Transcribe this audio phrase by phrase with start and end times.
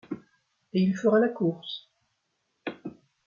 [0.73, 1.91] Et il fera la course?